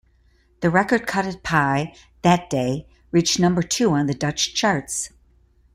[0.61, 1.93] The record cut at Pye,
[2.23, 5.11] "That Day", reached number two on the Dutch charts.